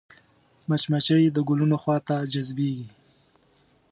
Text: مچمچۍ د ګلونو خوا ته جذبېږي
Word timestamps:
مچمچۍ 0.69 1.25
د 1.31 1.37
ګلونو 1.47 1.75
خوا 1.81 1.97
ته 2.07 2.15
جذبېږي 2.31 2.89